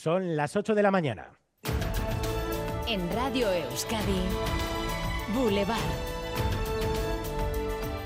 Son 0.00 0.36
las 0.36 0.54
8 0.54 0.76
de 0.76 0.82
la 0.84 0.92
mañana. 0.92 1.32
En 2.86 3.12
Radio 3.16 3.50
Euskadi, 3.50 4.20
Boulevard. 5.34 5.76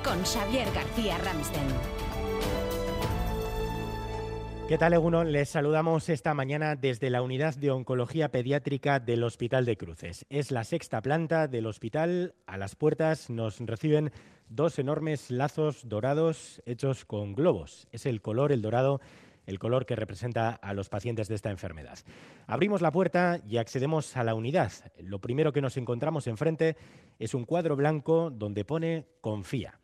Con 0.03 0.25
Xavier 0.25 0.73
García 0.73 1.19
Ramsten. 1.19 1.67
¿Qué 4.69 4.79
tal, 4.79 4.95
Egunon? 4.95 5.33
Les 5.33 5.51
saludamos 5.51 6.09
esta 6.09 6.33
mañana 6.33 6.77
desde 6.77 7.11
la 7.11 7.21
unidad 7.21 7.57
de 7.57 7.71
oncología 7.73 8.31
pediátrica 8.31 8.99
del 8.99 9.23
Hospital 9.23 9.67
de 9.67 9.77
Cruces. 9.77 10.25
Es 10.31 10.51
la 10.51 10.65
sexta 10.65 11.03
planta 11.03 11.47
del 11.47 11.67
hospital. 11.67 12.35
A 12.47 12.57
las 12.57 12.75
puertas 12.75 13.29
nos 13.29 13.61
reciben 13.61 14.13
dos 14.49 14.79
enormes 14.79 15.31
lazos 15.31 15.87
dorados 15.87 16.63
hechos 16.65 17.05
con 17.05 17.35
globos. 17.35 17.87
Es 17.93 18.07
el 18.07 18.23
color, 18.23 18.51
el 18.51 18.63
dorado, 18.63 19.03
el 19.47 19.59
color 19.59 19.87
que 19.87 19.97
representa 19.97 20.51
a 20.51 20.75
los 20.75 20.89
pacientes 20.89 21.29
de 21.29 21.35
esta 21.35 21.51
enfermedad. 21.51 21.99
Abrimos 22.47 22.81
la 22.81 22.93
puerta 22.93 23.41
y 23.49 23.57
accedemos 23.57 24.17
a 24.17 24.25
la 24.25 24.35
unidad. 24.35 24.73
Lo 24.99 25.21
primero 25.21 25.53
que 25.53 25.61
nos 25.61 25.77
encontramos 25.77 26.27
enfrente 26.27 26.77
es 27.19 27.35
un 27.35 27.45
cuadro 27.45 27.77
blanco 27.77 28.31
donde 28.31 28.65
pone 28.65 29.07
confía. 29.21 29.81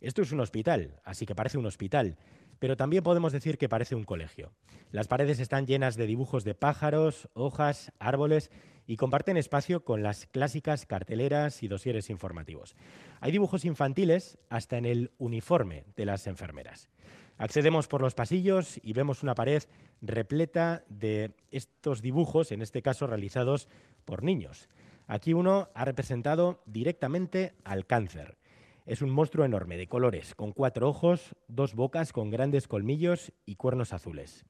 Esto 0.00 0.22
es 0.22 0.32
un 0.32 0.40
hospital, 0.40 1.00
así 1.04 1.26
que 1.26 1.34
parece 1.34 1.58
un 1.58 1.66
hospital, 1.66 2.16
pero 2.58 2.76
también 2.76 3.02
podemos 3.02 3.32
decir 3.32 3.58
que 3.58 3.68
parece 3.68 3.94
un 3.94 4.04
colegio. 4.04 4.52
Las 4.92 5.08
paredes 5.08 5.40
están 5.40 5.66
llenas 5.66 5.96
de 5.96 6.06
dibujos 6.06 6.44
de 6.44 6.54
pájaros, 6.54 7.28
hojas, 7.32 7.92
árboles 7.98 8.50
y 8.86 8.96
comparten 8.96 9.36
espacio 9.36 9.84
con 9.84 10.02
las 10.02 10.26
clásicas 10.26 10.84
carteleras 10.84 11.62
y 11.62 11.68
dosieres 11.68 12.10
informativos. 12.10 12.76
Hay 13.20 13.30
dibujos 13.30 13.64
infantiles 13.64 14.38
hasta 14.48 14.78
en 14.78 14.84
el 14.84 15.12
uniforme 15.18 15.84
de 15.96 16.06
las 16.06 16.26
enfermeras. 16.26 16.90
Accedemos 17.40 17.88
por 17.88 18.02
los 18.02 18.14
pasillos 18.14 18.78
y 18.82 18.92
vemos 18.92 19.22
una 19.22 19.34
pared 19.34 19.62
repleta 20.02 20.84
de 20.90 21.32
estos 21.50 22.02
dibujos, 22.02 22.52
en 22.52 22.60
este 22.60 22.82
caso 22.82 23.06
realizados 23.06 23.66
por 24.04 24.22
niños. 24.22 24.68
Aquí 25.06 25.32
uno 25.32 25.70
ha 25.74 25.86
representado 25.86 26.62
directamente 26.66 27.54
al 27.64 27.86
cáncer. 27.86 28.36
Es 28.84 29.00
un 29.00 29.08
monstruo 29.08 29.46
enorme 29.46 29.78
de 29.78 29.86
colores, 29.86 30.34
con 30.34 30.52
cuatro 30.52 30.86
ojos, 30.86 31.34
dos 31.48 31.74
bocas 31.74 32.12
con 32.12 32.28
grandes 32.28 32.68
colmillos 32.68 33.32
y 33.46 33.56
cuernos 33.56 33.94
azules. 33.94 34.44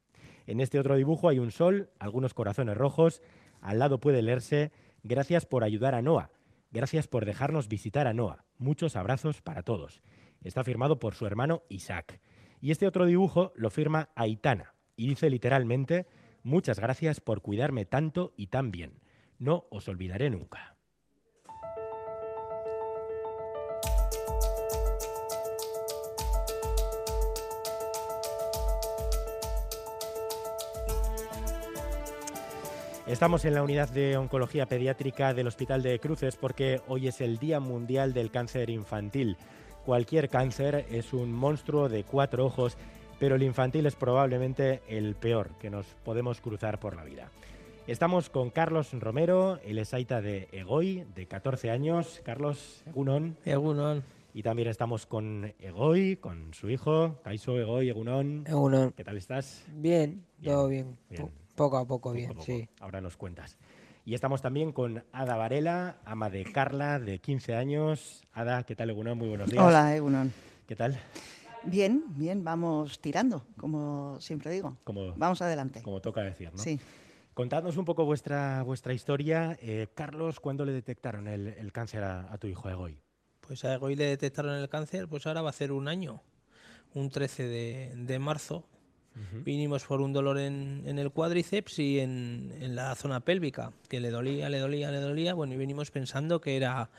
En 0.48 0.58
este 0.58 0.80
otro 0.80 0.96
dibujo 0.96 1.28
hay 1.28 1.38
un 1.38 1.52
sol, 1.52 1.90
algunos 2.00 2.34
corazones 2.34 2.76
rojos. 2.76 3.22
Al 3.60 3.78
lado 3.78 4.00
puede 4.00 4.20
leerse 4.20 4.72
Gracias 5.04 5.46
por 5.46 5.62
ayudar 5.62 5.94
a 5.94 6.02
Noah. 6.02 6.32
Gracias 6.72 7.06
por 7.06 7.24
dejarnos 7.24 7.68
visitar 7.68 8.08
a 8.08 8.14
Noah. 8.14 8.44
Muchos 8.58 8.96
abrazos 8.96 9.42
para 9.42 9.62
todos. 9.62 10.02
Está 10.42 10.64
firmado 10.64 10.98
por 10.98 11.14
su 11.14 11.24
hermano 11.24 11.62
Isaac. 11.68 12.20
Y 12.60 12.70
este 12.70 12.86
otro 12.86 13.06
dibujo 13.06 13.52
lo 13.56 13.70
firma 13.70 14.10
Aitana 14.14 14.74
y 14.94 15.08
dice 15.08 15.30
literalmente, 15.30 16.06
muchas 16.42 16.78
gracias 16.78 17.20
por 17.20 17.40
cuidarme 17.40 17.86
tanto 17.86 18.34
y 18.36 18.48
tan 18.48 18.70
bien. 18.70 19.00
No 19.38 19.64
os 19.70 19.88
olvidaré 19.88 20.28
nunca. 20.28 20.76
Estamos 33.06 33.44
en 33.44 33.54
la 33.54 33.64
unidad 33.64 33.88
de 33.88 34.16
oncología 34.16 34.66
pediátrica 34.66 35.34
del 35.34 35.48
Hospital 35.48 35.82
de 35.82 35.98
Cruces 35.98 36.36
porque 36.36 36.80
hoy 36.86 37.08
es 37.08 37.20
el 37.20 37.38
Día 37.38 37.58
Mundial 37.58 38.12
del 38.12 38.30
Cáncer 38.30 38.70
Infantil. 38.70 39.36
Cualquier 39.90 40.28
cáncer 40.28 40.86
es 40.88 41.12
un 41.12 41.32
monstruo 41.32 41.88
de 41.88 42.04
cuatro 42.04 42.46
ojos, 42.46 42.76
pero 43.18 43.34
el 43.34 43.42
infantil 43.42 43.86
es 43.86 43.96
probablemente 43.96 44.82
el 44.86 45.16
peor 45.16 45.50
que 45.58 45.68
nos 45.68 45.84
podemos 46.04 46.40
cruzar 46.40 46.78
por 46.78 46.94
la 46.94 47.02
vida. 47.02 47.32
Estamos 47.88 48.30
con 48.30 48.50
Carlos 48.50 48.92
Romero, 48.92 49.58
el 49.64 49.80
esaita 49.80 50.20
de 50.20 50.46
Egoy, 50.52 51.04
de 51.16 51.26
14 51.26 51.72
años. 51.72 52.20
Carlos, 52.24 52.84
Egunon. 52.86 53.36
Egunon. 53.44 54.04
Y 54.32 54.44
también 54.44 54.68
estamos 54.68 55.06
con 55.06 55.54
Egoy, 55.58 56.18
con 56.18 56.54
su 56.54 56.70
hijo, 56.70 57.16
Kaiso 57.24 57.58
Egoy, 57.58 57.88
Egunon. 57.88 58.44
Egunon. 58.46 58.92
¿Qué 58.92 59.02
tal 59.02 59.16
estás? 59.16 59.64
Bien, 59.74 60.24
todo 60.40 60.68
bien. 60.68 60.96
bien. 61.08 61.28
Poco 61.56 61.78
a 61.78 61.80
poco, 61.80 62.10
Poco 62.10 62.12
bien, 62.12 62.30
a 62.30 62.34
poco. 62.34 62.44
sí. 62.44 62.68
Ahora 62.78 63.00
nos 63.00 63.16
cuentas. 63.16 63.58
Y 64.04 64.14
estamos 64.14 64.40
también 64.42 64.72
con 64.72 65.04
Ada 65.12 65.36
Varela, 65.36 65.98
ama 66.04 66.30
de 66.30 66.44
Carla, 66.44 66.98
de 66.98 67.18
15 67.18 67.54
años. 67.54 68.22
Ada, 68.32 68.62
¿qué 68.64 68.74
tal, 68.74 68.90
Egunon? 68.90 69.16
Muy 69.18 69.28
buenos 69.28 69.50
días. 69.50 69.62
Hola, 69.62 69.94
Egunon. 69.94 70.32
¿Qué 70.66 70.74
tal? 70.74 70.98
Bien, 71.64 72.04
bien, 72.16 72.42
vamos 72.42 73.00
tirando, 73.00 73.44
como 73.56 74.18
siempre 74.20 74.50
digo. 74.50 74.78
Como, 74.84 75.14
Vamos 75.16 75.42
adelante. 75.42 75.82
como 75.82 76.00
toca 76.00 76.22
decir, 76.22 76.50
¿no? 76.52 76.58
Sí. 76.58 76.80
Contadnos 77.34 77.76
un 77.76 77.84
poco 77.84 78.04
vuestra, 78.04 78.62
vuestra 78.62 78.94
historia. 78.94 79.56
Eh, 79.60 79.88
Carlos, 79.94 80.40
¿cuándo 80.40 80.64
le 80.64 80.72
detectaron 80.72 81.28
el, 81.28 81.48
el 81.48 81.72
cáncer 81.72 82.02
a, 82.02 82.32
a 82.32 82.38
tu 82.38 82.46
hijo 82.46 82.68
Egoy? 82.70 82.98
Pues 83.40 83.64
a 83.64 83.76
hoy 83.78 83.94
le 83.96 84.06
detectaron 84.06 84.54
el 84.56 84.68
cáncer, 84.68 85.08
pues 85.08 85.26
ahora 85.26 85.42
va 85.42 85.50
a 85.50 85.52
ser 85.54 85.72
un 85.72 85.88
año, 85.88 86.22
un 86.94 87.10
13 87.10 87.42
de, 87.46 87.92
de 87.96 88.18
marzo. 88.18 88.66
Vinimos 89.44 89.84
por 89.84 90.00
un 90.00 90.12
dolor 90.12 90.38
en, 90.38 90.84
el 90.86 91.10
cuádriceps 91.10 91.78
y 91.78 92.00
en, 92.00 92.54
en 92.60 92.74
la 92.74 92.94
zona 92.94 93.20
pélvica, 93.20 93.72
que 93.88 94.00
le 94.00 94.10
dolía, 94.10 94.48
le 94.48 94.58
dolía, 94.58 94.90
le 94.90 95.00
dolía. 95.00 95.34
Bueno, 95.34 95.54
y 95.54 95.56
venimos 95.56 95.90
pensando 95.90 96.40
que 96.40 96.56
era 96.56 96.90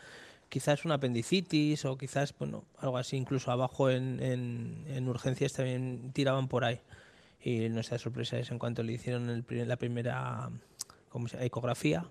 quizás 0.50 0.86
una 0.86 0.96
apendicitis 0.96 1.86
o 1.86 1.98
quizás, 1.98 2.38
bueno, 2.38 2.66
algo 2.78 2.98
así, 2.98 3.18
incluso 3.18 3.52
abajo 3.52 3.90
en, 3.90 4.22
en, 4.22 4.86
en 4.88 5.08
urgencias 5.08 5.54
también 5.54 6.12
tiraban 6.14 6.48
por 6.48 6.64
ahí. 6.66 6.82
Y 7.44 7.70
nuestra 7.70 7.98
sorpresa 7.98 8.38
es 8.38 8.52
en 8.52 8.60
cuanto 8.60 8.84
le 8.84 8.94
hicieron 8.94 9.44
la 9.50 9.76
primera 9.78 10.50
ecografía, 11.40 12.06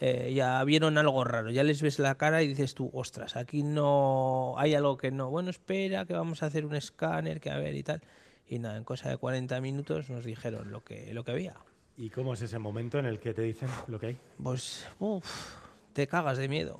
eh, 0.00 0.32
ya 0.34 0.62
vieron 0.64 0.96
algo 0.96 1.24
raro, 1.24 1.50
ya 1.50 1.64
les 1.64 1.82
ves 1.82 1.98
la 1.98 2.14
cara 2.16 2.42
y 2.42 2.48
dices 2.48 2.74
tú, 2.74 2.90
ostras, 2.92 3.36
aquí 3.36 3.62
no 3.62 4.54
hay 4.56 4.74
algo 4.74 4.96
que 4.96 5.10
no. 5.10 5.30
Bueno, 5.30 5.50
espera, 5.50 6.04
que 6.06 6.14
vamos 6.14 6.42
a 6.42 6.46
hacer 6.46 6.64
un 6.64 6.76
escáner, 6.76 7.40
que 7.40 7.50
a 7.50 7.58
ver 7.58 7.74
y 7.74 7.82
tal. 7.82 8.00
Y 8.48 8.58
nada, 8.58 8.76
en 8.76 8.84
cosa 8.84 9.10
de 9.10 9.18
40 9.18 9.60
minutos 9.60 10.08
nos 10.08 10.24
dijeron 10.24 10.70
lo 10.70 10.82
que, 10.82 11.12
lo 11.12 11.24
que 11.24 11.32
había. 11.32 11.54
¿Y 11.96 12.10
cómo 12.10 12.34
es 12.34 12.42
ese 12.42 12.58
momento 12.58 12.98
en 12.98 13.06
el 13.06 13.18
que 13.18 13.34
te 13.34 13.42
dicen 13.42 13.68
lo 13.88 13.98
que 13.98 14.06
hay? 14.06 14.20
Pues, 14.42 14.88
uf, 14.98 15.56
te 15.92 16.06
cagas 16.06 16.38
de 16.38 16.48
miedo, 16.48 16.78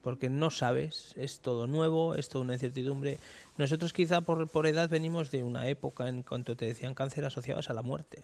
porque 0.00 0.30
no 0.30 0.50
sabes, 0.50 1.12
es 1.16 1.40
todo 1.40 1.66
nuevo, 1.66 2.14
es 2.14 2.28
toda 2.28 2.44
una 2.44 2.54
incertidumbre. 2.54 3.18
Nosotros 3.58 3.92
quizá 3.92 4.20
por, 4.20 4.48
por 4.48 4.66
edad 4.66 4.88
venimos 4.88 5.30
de 5.30 5.42
una 5.42 5.68
época 5.68 6.08
en 6.08 6.22
cuanto 6.22 6.56
te 6.56 6.66
decían 6.66 6.94
cáncer 6.94 7.24
asociados 7.24 7.68
a 7.68 7.74
la 7.74 7.82
muerte, 7.82 8.22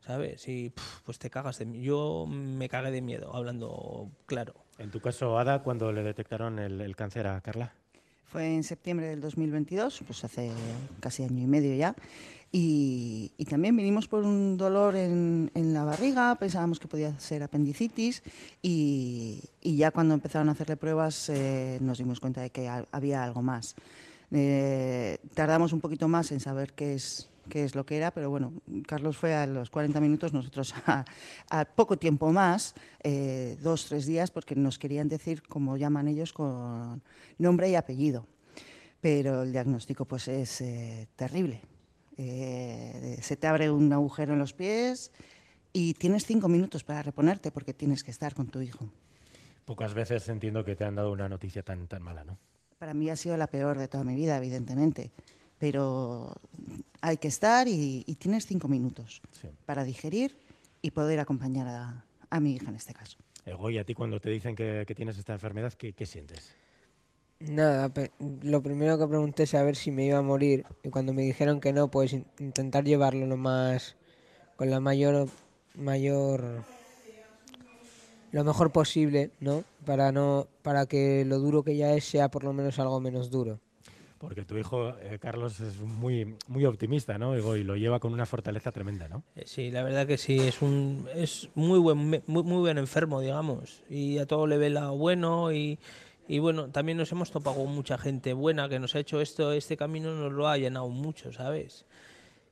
¿sabes? 0.00 0.48
Y 0.48 0.72
pues 1.04 1.18
te 1.18 1.28
cagas 1.28 1.58
de 1.58 1.66
miedo. 1.66 1.82
Yo 1.82 2.26
me 2.26 2.68
cagué 2.68 2.90
de 2.90 3.02
miedo, 3.02 3.34
hablando 3.34 4.10
claro. 4.26 4.54
En 4.78 4.90
tu 4.90 5.00
caso, 5.00 5.38
Ada, 5.38 5.62
¿cuándo 5.62 5.92
le 5.92 6.02
detectaron 6.02 6.58
el, 6.58 6.80
el 6.80 6.96
cáncer 6.96 7.26
a 7.26 7.40
Carla? 7.40 7.74
Fue 8.32 8.54
en 8.54 8.64
septiembre 8.64 9.08
del 9.08 9.20
2022, 9.20 10.04
pues 10.06 10.24
hace 10.24 10.50
casi 11.00 11.22
año 11.22 11.42
y 11.42 11.46
medio 11.46 11.74
ya. 11.76 11.94
Y, 12.50 13.30
también 13.50 13.76
vinimos 13.76 14.08
por 14.08 14.24
un 14.24 14.56
dolor 14.56 14.96
en, 14.96 15.50
la 15.54 15.84
barriga, 15.84 16.34
pensábamos 16.36 16.80
que 16.80 16.88
podía 16.88 17.18
ser 17.20 17.42
apendicitis 17.42 18.22
y, 18.62 19.42
ya 19.62 19.90
cuando 19.90 20.14
empezaron 20.14 20.48
a 20.48 20.52
hacerle 20.52 20.78
pruebas 20.78 21.28
eh, 21.28 21.76
nos 21.82 21.98
dimos 21.98 22.20
cuenta 22.20 22.40
de 22.40 22.48
que 22.48 22.68
ha- 22.68 22.86
había 22.90 23.22
algo 23.22 23.42
más. 23.42 23.74
Eh, 24.30 25.18
tardamos 25.34 25.74
un 25.74 25.82
poquito 25.82 26.08
más 26.08 26.32
en 26.32 26.40
saber 26.40 26.72
qué 26.72 26.94
es, 26.94 27.28
qué 27.48 27.64
es 27.64 27.74
lo 27.74 27.84
que 27.84 27.96
era, 27.96 28.10
pero 28.10 28.30
bueno, 28.30 28.52
Carlos 28.86 29.16
fue 29.16 29.34
a 29.34 29.46
los 29.46 29.70
40 29.70 30.00
minutos, 30.00 30.32
nosotros 30.32 30.74
a, 30.86 31.04
a 31.50 31.64
poco 31.64 31.96
tiempo 31.96 32.32
más, 32.32 32.74
eh, 33.02 33.56
dos, 33.60 33.86
tres 33.86 34.06
días, 34.06 34.30
porque 34.30 34.54
nos 34.54 34.78
querían 34.78 35.08
decir, 35.08 35.42
como 35.42 35.76
llaman 35.76 36.08
ellos, 36.08 36.32
con 36.32 37.02
nombre 37.38 37.68
y 37.70 37.74
apellido. 37.74 38.26
Pero 39.00 39.42
el 39.42 39.52
diagnóstico 39.52 40.04
pues 40.04 40.28
es 40.28 40.60
eh, 40.60 41.08
terrible. 41.16 41.60
Eh, 42.16 43.18
se 43.20 43.36
te 43.36 43.46
abre 43.46 43.70
un 43.70 43.92
agujero 43.92 44.34
en 44.34 44.38
los 44.38 44.52
pies 44.52 45.10
y 45.72 45.94
tienes 45.94 46.24
cinco 46.24 46.48
minutos 46.48 46.84
para 46.84 47.02
reponerte 47.02 47.50
porque 47.50 47.74
tienes 47.74 48.04
que 48.04 48.10
estar 48.10 48.34
con 48.34 48.48
tu 48.48 48.60
hijo. 48.60 48.88
Pocas 49.64 49.94
veces 49.94 50.28
entiendo 50.28 50.64
que 50.64 50.76
te 50.76 50.84
han 50.84 50.94
dado 50.94 51.10
una 51.10 51.28
noticia 51.28 51.62
tan, 51.62 51.88
tan 51.88 52.02
mala, 52.02 52.24
¿no? 52.24 52.38
Para 52.78 52.94
mí 52.94 53.10
ha 53.10 53.16
sido 53.16 53.36
la 53.36 53.46
peor 53.46 53.78
de 53.78 53.88
toda 53.88 54.04
mi 54.04 54.14
vida, 54.14 54.36
evidentemente. 54.36 55.12
Pero 55.58 56.34
hay 57.02 57.18
que 57.18 57.28
estar 57.28 57.68
y, 57.68 58.04
y 58.06 58.14
tienes 58.14 58.46
cinco 58.46 58.68
minutos 58.68 59.20
Sí. 59.32 59.48
para 59.66 59.84
digerir 59.84 60.34
y 60.80 60.90
poder 60.92 61.20
acompañar 61.20 61.68
a, 61.68 62.04
a 62.30 62.40
mi 62.40 62.54
hija 62.54 62.70
en 62.70 62.76
este 62.76 62.94
caso. 62.94 63.18
Egoy, 63.44 63.76
a 63.78 63.84
ti 63.84 63.92
cuando 63.94 64.20
te 64.20 64.30
dicen 64.30 64.56
que, 64.56 64.84
que 64.86 64.94
tienes 64.94 65.18
esta 65.18 65.32
enfermedad, 65.34 65.72
¿qué, 65.74 65.92
qué 65.92 66.06
sientes? 66.06 66.54
Nada, 67.40 67.92
lo 68.42 68.62
primero 68.62 68.96
que 68.98 69.06
pregunté 69.08 69.42
es 69.42 69.50
saber 69.50 69.74
si 69.74 69.90
me 69.90 70.06
iba 70.06 70.18
a 70.18 70.22
morir 70.22 70.64
y 70.84 70.90
cuando 70.90 71.12
me 71.12 71.22
dijeron 71.22 71.60
que 71.60 71.72
no, 71.72 71.88
pues 71.88 72.12
in- 72.12 72.24
intentar 72.38 72.84
llevarlo 72.84 73.26
lo 73.26 73.36
más 73.36 73.96
con 74.56 74.70
la 74.70 74.78
mayor 74.78 75.28
mayor 75.74 76.62
lo 78.30 78.44
mejor 78.44 78.70
posible, 78.70 79.30
¿no? 79.40 79.64
Para 79.84 80.12
no 80.12 80.46
para 80.62 80.86
que 80.86 81.24
lo 81.24 81.38
duro 81.40 81.64
que 81.64 81.76
ya 81.76 81.94
es 81.94 82.04
sea 82.04 82.30
por 82.30 82.44
lo 82.44 82.52
menos 82.52 82.78
algo 82.78 83.00
menos 83.00 83.28
duro. 83.30 83.58
Porque 84.22 84.44
tu 84.44 84.56
hijo, 84.56 84.94
eh, 85.00 85.18
Carlos, 85.20 85.58
es 85.58 85.80
muy, 85.80 86.36
muy 86.46 86.64
optimista, 86.64 87.18
¿no? 87.18 87.36
Y 87.36 87.64
lo 87.64 87.76
lleva 87.76 87.98
con 87.98 88.12
una 88.12 88.24
fortaleza 88.24 88.70
tremenda, 88.70 89.08
¿no? 89.08 89.24
Eh, 89.34 89.42
sí, 89.46 89.72
la 89.72 89.82
verdad 89.82 90.06
que 90.06 90.16
sí, 90.16 90.38
es 90.38 90.62
un 90.62 91.08
es 91.12 91.48
muy 91.56 91.80
buen, 91.80 91.98
muy, 91.98 92.22
muy 92.26 92.60
buen 92.60 92.78
enfermo, 92.78 93.20
digamos. 93.20 93.82
Y 93.90 94.18
a 94.18 94.26
todo 94.26 94.46
le 94.46 94.58
ve 94.58 94.70
lo 94.70 94.96
bueno 94.96 95.52
y, 95.52 95.80
y 96.28 96.38
bueno, 96.38 96.68
también 96.68 96.98
nos 96.98 97.10
hemos 97.10 97.32
topado 97.32 97.56
con 97.56 97.74
mucha 97.74 97.98
gente 97.98 98.32
buena 98.32 98.68
que 98.68 98.78
nos 98.78 98.94
ha 98.94 99.00
hecho 99.00 99.20
esto, 99.20 99.52
este 99.52 99.76
camino 99.76 100.14
nos 100.14 100.32
lo 100.32 100.46
ha 100.48 100.56
llenado 100.56 100.88
mucho, 100.88 101.32
¿sabes? 101.32 101.84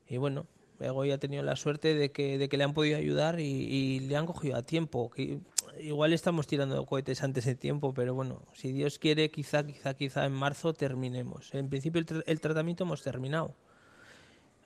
Y 0.08 0.16
bueno, 0.16 0.46
Egoy 0.80 1.12
ha 1.12 1.18
tenido 1.18 1.42
la 1.42 1.56
suerte 1.56 1.94
de 1.94 2.10
que, 2.10 2.38
de 2.38 2.48
que 2.48 2.56
le 2.56 2.64
han 2.64 2.74
podido 2.74 2.98
ayudar 2.98 3.38
y, 3.40 3.44
y 3.44 4.00
le 4.00 4.16
han 4.16 4.26
cogido 4.26 4.56
a 4.56 4.62
tiempo. 4.62 5.10
Que 5.10 5.40
igual 5.78 6.12
estamos 6.12 6.46
tirando 6.46 6.84
cohetes 6.86 7.22
antes 7.22 7.44
de 7.44 7.54
tiempo, 7.54 7.94
pero 7.94 8.14
bueno, 8.14 8.42
si 8.54 8.72
Dios 8.72 8.98
quiere, 8.98 9.30
quizá, 9.30 9.64
quizá, 9.66 9.94
quizá 9.94 10.24
en 10.24 10.32
marzo 10.32 10.72
terminemos. 10.72 11.54
En 11.54 11.68
principio 11.68 12.00
el, 12.00 12.24
el 12.26 12.40
tratamiento 12.40 12.84
hemos 12.84 13.02
terminado. 13.02 13.54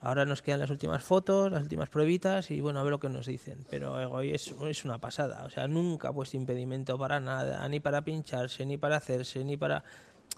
Ahora 0.01 0.23
nos 0.25 0.43
quedan 0.43 0.59
las 0.59 0.69
últimas 0.69 1.03
fotos, 1.03 1.51
las 1.51 1.63
últimas 1.63 1.89
pruebitas 1.89 2.51
y 2.51 2.61
bueno, 2.61 2.79
a 2.79 2.83
ver 2.83 2.91
lo 2.91 2.99
que 2.99 3.09
nos 3.09 3.25
dicen. 3.25 3.65
Pero 3.69 3.93
hoy 4.11 4.31
es, 4.33 4.53
es 4.69 4.85
una 4.85 4.99
pasada. 4.99 5.43
O 5.45 5.49
sea, 5.49 5.67
nunca 5.67 6.09
ha 6.09 6.13
puesto 6.13 6.37
impedimento 6.37 6.97
para 6.99 7.19
nada, 7.19 7.67
ni 7.69 7.79
para 7.79 8.03
pincharse, 8.03 8.65
ni 8.65 8.77
para 8.77 8.97
hacerse, 8.97 9.43
ni 9.43 9.57
para... 9.57 9.83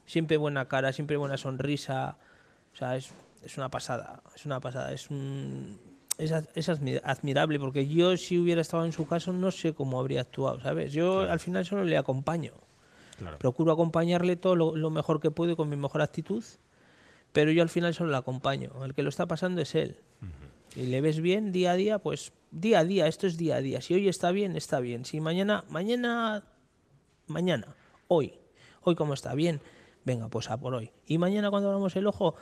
Siempre 0.05 0.37
buena 0.37 0.69
cara, 0.69 0.93
siempre 0.93 1.17
buena 1.17 1.35
sonrisa. 1.35 2.17
O 2.73 2.77
sea, 2.77 2.95
es, 2.95 3.11
es 3.43 3.57
una 3.57 3.69
pasada, 3.69 4.21
es 4.35 4.45
una 4.45 4.59
pasada. 4.59 4.91
Es 4.91 5.09
un, 5.09 5.79
es, 6.17 6.31
es, 6.55 6.69
admirable 6.69 7.59
porque 7.59 7.87
yo 7.87 8.17
si 8.17 8.37
hubiera 8.37 8.61
estado 8.61 8.85
en 8.85 8.91
su 8.91 9.07
caso 9.07 9.33
no 9.33 9.51
sé 9.51 9.73
cómo 9.73 9.99
habría 9.99 10.21
actuado, 10.21 10.59
¿sabes? 10.61 10.93
Yo 10.93 11.17
claro. 11.17 11.31
al 11.31 11.39
final 11.39 11.65
solo 11.65 11.83
le 11.83 11.97
acompaño. 11.97 12.53
Claro. 13.17 13.37
Procuro 13.39 13.71
acompañarle 13.71 14.35
todo 14.35 14.55
lo, 14.55 14.75
lo, 14.75 14.89
mejor 14.89 15.19
que 15.19 15.31
puedo 15.31 15.55
con 15.55 15.69
mi 15.69 15.75
mejor 15.75 16.01
actitud, 16.01 16.43
pero 17.31 17.51
yo 17.51 17.63
al 17.63 17.69
final 17.69 17.93
solo 17.93 18.11
le 18.11 18.17
acompaño. 18.17 18.85
El 18.85 18.93
que 18.93 19.03
lo 19.03 19.09
está 19.09 19.25
pasando 19.25 19.61
es 19.61 19.73
él. 19.75 19.97
Uh 20.21 20.25
-huh. 20.25 20.47
Y 20.77 20.85
le 20.87 21.01
ves 21.01 21.19
bien 21.19 21.51
día 21.51 21.71
a 21.71 21.75
día, 21.75 21.97
pues 21.97 22.33
día 22.51 22.79
a 22.79 22.83
día, 22.85 23.07
esto 23.07 23.25
es 23.25 23.37
día 23.37 23.55
a 23.55 23.61
día. 23.61 23.81
Si 23.81 23.95
hoy 23.95 24.07
está 24.07 24.31
bien, 24.31 24.55
está 24.55 24.79
bien. 24.79 25.05
Si 25.05 25.19
mañana, 25.19 25.63
mañana, 25.69 26.43
mañana, 27.25 27.75
hoy, 28.07 28.35
hoy 28.81 28.95
como 28.95 29.15
está 29.15 29.33
bien, 29.33 29.61
venga, 30.05 30.29
pues 30.29 30.49
a 30.51 30.57
por 30.57 30.75
hoy. 30.75 30.91
Y 31.07 31.17
mañana 31.17 31.49
cuando 31.49 31.69
abramos 31.69 31.95
el 31.95 32.05
ojo, 32.05 32.35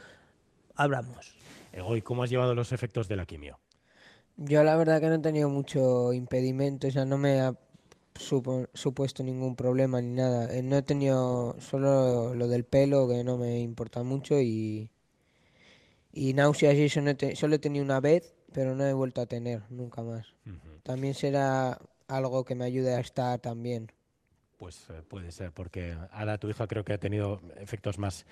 hablamos. 0.76 1.36
Hoy, 1.84 2.02
¿cómo 2.02 2.24
has 2.24 2.30
llevado 2.30 2.56
los 2.56 2.72
efectos 2.72 3.08
de 3.08 3.16
la 3.16 3.26
quimio? 3.26 3.60
Yo 4.38 4.64
la 4.64 4.76
verdad 4.76 5.00
que 5.00 5.08
no 5.08 5.16
he 5.16 5.20
tenido 5.20 5.50
mucho 5.50 6.14
impedimento, 6.14 6.88
o 6.88 6.92
sea, 6.92 7.06
no 7.06 7.18
me 7.18 7.40
ha 7.42 7.56
supo, 8.16 8.68
supuesto 8.74 9.24
ningún 9.24 9.56
problema 9.56 10.02
ni 10.02 10.14
nada. 10.16 10.54
Eh, 10.54 10.62
no 10.62 10.78
he 10.78 10.82
tenido 10.82 11.56
solo 11.60 12.34
lo 12.34 12.48
del 12.48 12.66
pelo, 12.66 13.08
que 13.08 13.24
no 13.24 13.38
me 13.38 13.60
importa 13.60 14.04
mucho, 14.04 14.40
y, 14.40 14.90
y 16.12 16.34
náuseas 16.34 16.76
y 16.76 16.84
eso 16.84 17.02
no 17.02 17.12
he 17.12 17.16
te, 17.16 17.36
solo 17.36 17.56
he 17.56 17.60
tenido 17.60 17.84
una 17.84 18.00
vez, 18.00 18.34
pero 18.54 18.76
no 18.76 18.86
he 18.86 18.94
vuelto 18.94 19.22
a 19.22 19.26
tener 19.26 19.64
nunca 19.70 20.02
más. 20.02 20.28
Uh 20.46 20.52
-huh. 20.52 20.82
También 20.84 21.14
será 21.14 21.80
algo 22.08 22.46
que 22.46 22.56
me 22.56 22.66
ayude 22.66 22.94
a 22.94 23.00
estar 23.00 23.40
también. 23.40 23.92
Pues 24.58 24.90
eh, 24.90 25.02
puede 25.08 25.32
ser, 25.32 25.52
porque 25.52 25.98
Ada, 26.12 26.38
tu 26.38 26.50
hija, 26.50 26.68
creo 26.68 26.86
que 26.86 26.94
ha 26.94 26.98
tenido 26.98 27.42
efectos 27.58 28.00
más 28.00 28.26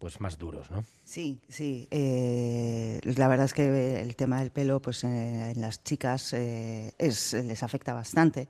pues 0.00 0.18
más 0.20 0.38
duros, 0.38 0.70
¿no? 0.70 0.84
Sí, 1.04 1.38
sí. 1.48 1.86
Eh, 1.90 3.00
la 3.04 3.28
verdad 3.28 3.44
es 3.44 3.52
que 3.52 4.00
el 4.00 4.16
tema 4.16 4.40
del 4.40 4.50
pelo, 4.50 4.80
pues 4.80 5.04
eh, 5.04 5.50
en 5.50 5.60
las 5.60 5.84
chicas 5.84 6.32
eh, 6.32 6.94
es, 6.98 7.34
les 7.34 7.62
afecta 7.62 7.92
bastante. 7.92 8.48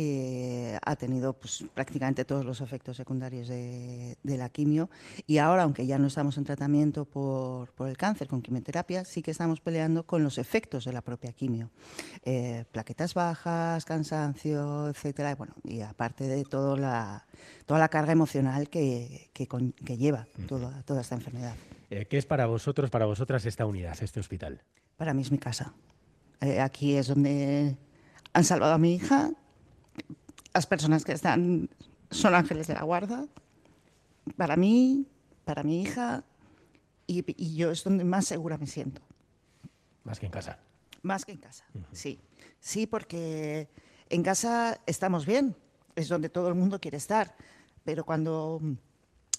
Eh, 0.00 0.78
ha 0.86 0.94
tenido 0.94 1.32
pues, 1.32 1.64
prácticamente 1.74 2.24
todos 2.24 2.44
los 2.44 2.60
efectos 2.60 2.96
secundarios 2.96 3.48
de, 3.48 4.16
de, 4.22 4.36
la 4.36 4.48
quimio 4.48 4.88
y 5.26 5.38
ahora, 5.38 5.64
aunque 5.64 5.88
ya 5.88 5.98
no 5.98 6.06
estamos 6.06 6.38
en 6.38 6.44
tratamiento 6.44 7.04
por, 7.04 7.72
por, 7.72 7.88
el 7.88 7.96
cáncer 7.96 8.28
con 8.28 8.40
quimioterapia, 8.40 9.04
sí 9.04 9.22
que 9.22 9.32
estamos 9.32 9.60
peleando 9.60 10.06
con 10.06 10.22
los 10.22 10.38
efectos 10.38 10.84
de 10.84 10.92
la 10.92 11.02
propia 11.02 11.32
quimio. 11.32 11.72
Eh, 12.24 12.64
plaquetas 12.70 13.12
bajas, 13.12 13.84
cansancio, 13.84 14.88
etcétera, 14.88 15.32
y, 15.32 15.34
bueno, 15.34 15.54
y 15.64 15.80
aparte 15.80 16.28
de 16.28 16.44
todo 16.44 16.76
la, 16.76 17.26
toda 17.66 17.80
la 17.80 17.88
carga 17.88 18.12
emocional 18.12 18.68
que, 18.68 19.30
que, 19.32 19.48
con, 19.48 19.72
que 19.72 19.96
lleva 19.96 20.28
toda, 20.46 20.80
toda, 20.84 21.00
esta 21.00 21.16
enfermedad. 21.16 21.56
Eh, 21.90 22.06
¿Qué 22.06 22.18
es 22.18 22.26
para 22.26 22.46
vosotros, 22.46 22.88
para 22.88 23.06
vosotras 23.06 23.44
esta 23.46 23.66
unidad, 23.66 24.00
este 24.00 24.20
hospital? 24.20 24.62
Para 24.96 25.12
mí 25.12 25.22
es 25.22 25.32
mi 25.32 25.38
casa. 25.38 25.74
Eh, 26.40 26.60
aquí 26.60 26.94
es 26.94 27.08
donde 27.08 27.76
han 28.32 28.44
salvado 28.44 28.74
a 28.74 28.78
mi 28.78 28.94
hija, 28.94 29.32
las 30.58 30.66
personas 30.66 31.04
que 31.04 31.12
están 31.12 31.70
son 32.10 32.34
ángeles 32.34 32.66
de 32.66 32.74
la 32.74 32.82
guarda. 32.82 33.26
Para 34.36 34.56
mí, 34.56 35.06
para 35.44 35.62
mi 35.62 35.82
hija, 35.82 36.24
y, 37.06 37.24
y, 37.40 37.54
yo 37.54 37.70
es 37.70 37.84
donde 37.84 38.02
más 38.02 38.26
segura 38.26 38.58
me 38.58 38.66
siento. 38.66 39.00
Más 40.02 40.18
que 40.18 40.26
en 40.26 40.32
casa. 40.32 40.58
Más 41.02 41.24
que 41.24 41.30
en 41.30 41.38
casa, 41.38 41.64
uh 41.74 41.78
-huh. 41.78 41.84
sí. 41.92 42.18
Sí, 42.58 42.88
porque 42.88 43.68
en 44.10 44.24
casa 44.24 44.80
estamos 44.84 45.26
bien, 45.26 45.54
es 45.94 46.08
donde 46.08 46.28
todo 46.28 46.48
el 46.48 46.56
mundo 46.56 46.80
quiere 46.80 46.96
estar, 46.96 47.36
pero 47.84 48.04
cuando 48.04 48.60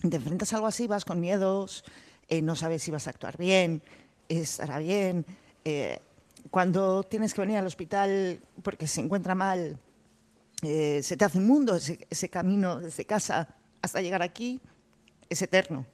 te 0.09 0.15
enfrentas 0.15 0.53
a 0.53 0.55
algo 0.55 0.67
así 0.67 0.87
vas 0.87 1.03
con 1.03 1.19
miedos, 1.19 1.83
eh, 2.29 2.41
no 2.41 2.55
sabes 2.55 2.81
si 2.81 2.91
vas 2.91 3.07
a 3.07 3.09
actuar 3.09 3.35
bien, 3.37 3.83
estará 4.29 4.79
bien. 4.79 5.25
Eh, 5.65 5.99
cuando 6.49 7.03
tienes 7.03 7.33
que 7.33 7.41
venir 7.41 7.57
al 7.57 7.67
hospital 7.67 8.39
porque 8.63 8.87
se 8.87 9.01
encuentra 9.01 9.35
mal, 9.35 9.77
eh, 10.63 11.01
se 11.03 11.17
te 11.17 11.25
hace 11.25 11.37
un 11.37 11.47
mundo, 11.47 11.75
ese, 11.75 12.07
ese, 12.09 12.29
camino 12.29 12.79
desde 12.79 13.05
casa 13.05 13.55
hasta 13.81 14.01
llegar 14.01 14.21
aquí 14.21 14.59
es 15.29 15.41
eterno. 15.41 15.85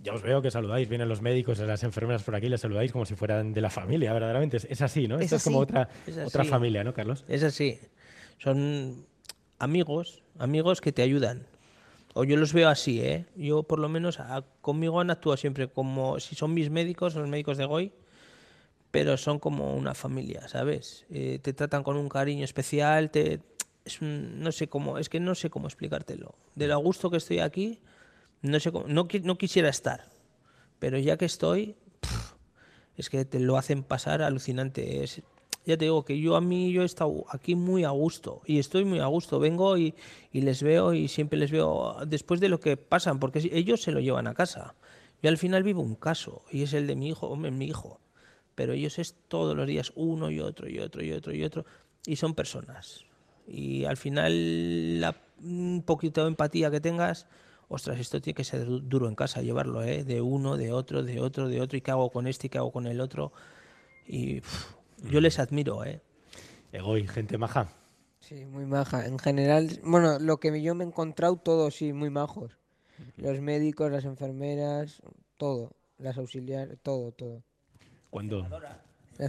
Ya 0.00 0.12
os 0.14 0.22
veo 0.22 0.42
que 0.42 0.50
saludáis, 0.50 0.88
vienen 0.88 1.08
los 1.08 1.22
médicos, 1.22 1.60
las 1.60 1.84
enfermeras 1.84 2.24
por 2.24 2.34
aquí, 2.34 2.48
les 2.48 2.60
saludáis 2.60 2.90
como 2.90 3.04
si 3.04 3.14
fueran 3.14 3.52
de 3.52 3.60
la 3.60 3.70
familia, 3.70 4.12
verdaderamente. 4.12 4.56
Es, 4.56 4.66
es 4.68 4.82
así, 4.82 5.06
¿no? 5.06 5.16
Es 5.16 5.26
Esto 5.26 5.36
así. 5.36 5.42
es 5.42 5.44
como 5.44 5.58
otra, 5.60 5.88
Es 6.06 6.18
otra 6.18 6.44
familia, 6.44 6.82
¿no, 6.82 6.92
Carlos? 6.92 7.24
Es 7.28 7.44
así. 7.44 7.78
Son 8.38 9.06
amigos, 9.60 10.24
amigos 10.38 10.80
que 10.80 10.90
te 10.90 11.02
ayudan. 11.02 11.46
O 12.14 12.24
yo 12.24 12.36
los 12.36 12.52
veo 12.52 12.68
así, 12.68 13.00
¿eh? 13.00 13.26
Yo 13.36 13.62
por 13.62 13.78
lo 13.78 13.88
menos 13.88 14.18
a, 14.18 14.44
conmigo 14.60 15.00
han 15.00 15.10
actuado 15.10 15.36
siempre 15.36 15.68
como 15.68 16.18
si 16.18 16.34
son 16.34 16.52
mis 16.52 16.68
médicos, 16.68 17.14
los 17.14 17.28
médicos 17.28 17.56
de 17.56 17.64
Goy, 17.64 17.92
pero 18.92 19.16
son 19.16 19.40
como 19.40 19.74
una 19.74 19.94
familia, 19.94 20.46
¿sabes? 20.48 21.06
Eh, 21.10 21.40
te 21.42 21.54
tratan 21.54 21.82
con 21.82 21.96
un 21.96 22.10
cariño 22.10 22.44
especial, 22.44 23.10
te, 23.10 23.40
es 23.86 24.02
no 24.02 24.52
sé 24.52 24.68
cómo, 24.68 24.98
es 24.98 25.08
que 25.08 25.18
no 25.18 25.34
sé 25.34 25.48
cómo 25.48 25.66
explicártelo. 25.66 26.34
De 26.54 26.68
lo 26.68 26.78
gusto 26.78 27.10
que 27.10 27.16
estoy 27.16 27.40
aquí, 27.40 27.80
no 28.42 28.60
sé 28.60 28.70
cómo, 28.70 28.86
no, 28.86 29.08
quisiera 29.08 29.70
estar, 29.70 30.10
pero 30.78 30.98
ya 30.98 31.16
que 31.16 31.24
estoy, 31.24 31.74
es 32.98 33.08
que 33.08 33.24
te 33.24 33.40
lo 33.40 33.56
hacen 33.56 33.82
pasar 33.82 34.20
alucinante. 34.20 35.02
Es, 35.02 35.22
ya 35.64 35.78
te 35.78 35.86
digo 35.86 36.04
que 36.04 36.20
yo 36.20 36.36
a 36.36 36.42
mí 36.42 36.70
yo 36.70 36.82
he 36.82 36.84
estado 36.84 37.24
aquí 37.30 37.54
muy 37.54 37.84
a 37.84 37.90
gusto 37.90 38.42
y 38.44 38.58
estoy 38.58 38.84
muy 38.84 39.00
a 39.00 39.06
gusto. 39.06 39.38
Vengo 39.38 39.78
y, 39.78 39.94
y, 40.32 40.42
les 40.42 40.62
veo 40.62 40.92
y 40.92 41.08
siempre 41.08 41.38
les 41.38 41.50
veo 41.50 41.96
después 42.06 42.40
de 42.40 42.50
lo 42.50 42.60
que 42.60 42.76
pasan, 42.76 43.18
porque 43.18 43.48
ellos 43.52 43.80
se 43.80 43.90
lo 43.90 44.00
llevan 44.00 44.26
a 44.26 44.34
casa. 44.34 44.74
Yo 45.22 45.30
al 45.30 45.38
final 45.38 45.62
vivo 45.62 45.80
un 45.80 45.94
caso 45.94 46.42
y 46.50 46.62
es 46.62 46.74
el 46.74 46.86
de 46.86 46.94
mi 46.94 47.08
hijo, 47.08 47.28
hombre, 47.28 47.50
mi 47.50 47.64
hijo. 47.66 48.02
Pero 48.54 48.72
ellos 48.72 48.98
es 48.98 49.14
todos 49.28 49.56
los 49.56 49.66
días 49.66 49.92
uno 49.94 50.30
y 50.30 50.40
otro 50.40 50.68
y 50.68 50.78
otro 50.78 51.02
y 51.02 51.12
otro 51.12 51.34
y 51.34 51.42
otro 51.44 51.64
y 52.06 52.16
son 52.16 52.34
personas. 52.34 53.04
Y 53.46 53.84
al 53.84 53.96
final 53.96 55.00
la, 55.00 55.16
un 55.42 55.82
poquito 55.84 56.22
de 56.22 56.28
empatía 56.28 56.70
que 56.70 56.80
tengas, 56.80 57.26
ostras, 57.68 57.98
esto 57.98 58.20
tiene 58.20 58.34
que 58.34 58.44
ser 58.44 58.66
duro 58.66 59.08
en 59.08 59.14
casa 59.14 59.42
llevarlo, 59.42 59.82
¿eh? 59.82 60.04
De 60.04 60.20
uno, 60.20 60.56
de 60.56 60.72
otro, 60.72 61.02
de 61.02 61.20
otro, 61.20 61.48
de 61.48 61.60
otro 61.60 61.78
y 61.78 61.80
qué 61.80 61.90
hago 61.90 62.10
con 62.10 62.26
este 62.26 62.46
y 62.46 62.50
qué 62.50 62.58
hago 62.58 62.72
con 62.72 62.86
el 62.86 63.00
otro. 63.00 63.32
Y 64.06 64.40
pff, 64.40 64.74
yo 65.10 65.20
les 65.20 65.38
admiro, 65.38 65.84
¿eh? 65.84 66.00
Egoy, 66.72 67.06
gente 67.06 67.38
maja. 67.38 67.72
Sí, 68.20 68.46
muy 68.46 68.66
maja. 68.66 69.06
En 69.06 69.18
general, 69.18 69.80
bueno, 69.82 70.18
lo 70.18 70.38
que 70.38 70.62
yo 70.62 70.74
me 70.74 70.84
he 70.84 70.86
encontrado, 70.86 71.36
todos 71.36 71.74
sí, 71.74 71.92
muy 71.92 72.10
majos. 72.10 72.56
Los 73.16 73.40
médicos, 73.40 73.90
las 73.90 74.04
enfermeras, 74.04 75.02
todo. 75.36 75.72
Las 75.98 76.18
auxiliares, 76.18 76.78
todo, 76.82 77.12
todo. 77.12 77.42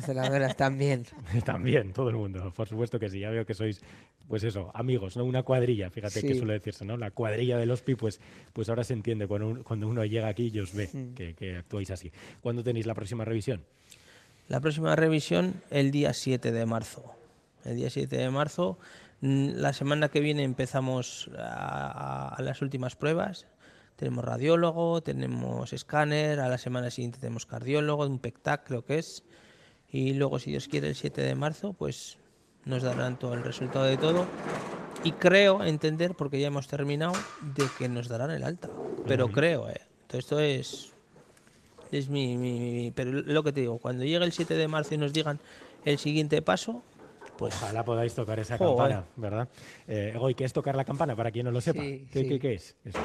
Celadoras 0.01 0.55
también. 0.55 1.05
también, 1.45 1.93
todo 1.93 2.09
el 2.09 2.15
mundo, 2.15 2.51
por 2.55 2.67
supuesto 2.67 2.99
que 2.99 3.09
sí. 3.09 3.19
Ya 3.19 3.29
veo 3.29 3.45
que 3.45 3.53
sois, 3.53 3.81
pues 4.27 4.43
eso, 4.43 4.71
amigos, 4.73 5.17
¿no? 5.17 5.25
Una 5.25 5.43
cuadrilla, 5.43 5.89
fíjate 5.89 6.21
sí. 6.21 6.27
que 6.27 6.35
suele 6.35 6.53
decirse, 6.53 6.85
¿no? 6.85 6.97
La 6.97 7.11
cuadrilla 7.11 7.57
de 7.57 7.65
los 7.65 7.81
pi, 7.81 7.95
pues, 7.95 8.19
pues 8.53 8.69
ahora 8.69 8.83
se 8.83 8.93
entiende 8.93 9.27
cuando, 9.27 9.47
un, 9.47 9.63
cuando 9.63 9.87
uno 9.87 10.03
llega 10.05 10.27
aquí 10.27 10.51
y 10.53 10.59
os 10.59 10.73
ve 10.73 10.89
mm. 10.91 11.13
que, 11.13 11.33
que 11.33 11.57
actuáis 11.57 11.91
así. 11.91 12.11
¿Cuándo 12.41 12.63
tenéis 12.63 12.85
la 12.85 12.93
próxima 12.93 13.25
revisión? 13.25 13.63
La 14.47 14.59
próxima 14.59 14.95
revisión 14.95 15.61
el 15.69 15.91
día 15.91 16.13
7 16.13 16.51
de 16.51 16.65
marzo. 16.65 17.15
El 17.63 17.77
día 17.77 17.89
7 17.89 18.17
de 18.17 18.29
marzo. 18.29 18.77
La 19.21 19.71
semana 19.71 20.09
que 20.09 20.19
viene 20.19 20.43
empezamos 20.43 21.29
a, 21.37 22.27
a, 22.27 22.27
a 22.29 22.41
las 22.41 22.61
últimas 22.61 22.95
pruebas. 22.95 23.47
Tenemos 23.95 24.25
radiólogo, 24.25 25.01
tenemos 25.01 25.71
escáner, 25.73 26.39
a 26.39 26.47
la 26.49 26.57
semana 26.57 26.89
siguiente 26.89 27.19
tenemos 27.19 27.45
cardiólogo, 27.45 28.05
un 28.05 28.19
PECTAC 28.19 28.65
creo 28.65 28.83
que 28.85 28.97
es. 28.99 29.23
Y 29.89 30.13
luego, 30.13 30.39
si 30.39 30.51
Dios 30.51 30.67
quiere, 30.67 30.87
el 30.89 30.95
7 30.95 31.21
de 31.21 31.35
marzo, 31.35 31.73
pues 31.73 32.17
nos 32.65 32.81
darán 32.81 33.19
todo 33.19 33.33
el 33.35 33.43
resultado 33.43 33.85
de 33.85 33.97
todo. 33.97 34.25
Y 35.03 35.11
creo 35.11 35.63
entender, 35.63 36.15
porque 36.15 36.39
ya 36.39 36.47
hemos 36.47 36.67
terminado, 36.67 37.13
de 37.55 37.65
que 37.77 37.87
nos 37.89 38.07
darán 38.07 38.31
el 38.31 38.43
alta. 38.43 38.69
Pero 39.05 39.25
uh 39.25 39.29
-huh. 39.29 39.33
creo, 39.33 39.69
¿eh? 39.69 39.73
momento. 39.85 40.17
Esto 40.17 40.39
es 40.39 40.89
es 41.91 42.09
mi, 42.09 42.37
mi- 42.37 42.59
mi- 42.59 42.91
pero 42.91 43.11
lo 43.11 43.43
que 43.43 43.51
te 43.51 43.59
digo, 43.61 43.77
cuando 43.77 44.03
llegue 44.03 44.25
el 44.25 44.31
7 44.31 44.55
de 44.55 44.67
marzo 44.67 44.95
y 44.95 44.97
nos 44.97 45.13
digan 45.13 45.39
el 45.85 45.99
siguiente 45.99 46.41
paso, 46.41 46.83
pues 47.37 47.53
Ojalá 47.61 47.83
podáis 47.85 48.15
tocar 48.15 48.39
esa 48.39 48.57
Joder. 48.57 48.75
campana, 48.77 49.05
¿verdad? 49.15 49.47
Eh, 49.87 50.15
¿qué 50.35 50.43
es 50.45 50.53
tocar 50.53 50.75
la 50.75 50.85
campana? 50.85 51.15
Para 51.15 51.29
quien 51.31 51.45
no 51.45 51.51
lo 51.51 51.61
sepa. 51.61 51.81
Sí, 51.83 52.07
¿Qué, 52.11 52.21
sí. 52.21 52.27
qué- 52.29 52.39
qué 52.39 52.53
es? 52.55 52.75
eso? 52.85 52.99